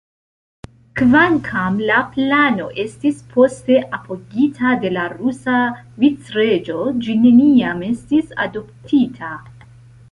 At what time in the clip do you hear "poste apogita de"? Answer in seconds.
3.35-4.93